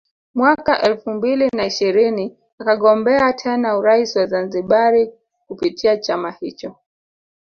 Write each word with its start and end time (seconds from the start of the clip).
Mwaka 0.35 0.81
elfu 0.81 1.09
mbili 1.09 1.49
na 1.53 1.65
ishirini 1.65 2.37
akagombea 2.59 3.33
tena 3.33 3.77
urais 3.77 4.15
wa 4.15 4.25
Zanzibari 4.25 5.11
kupitia 5.47 5.97
chama 5.97 6.31
hicho 6.31 6.75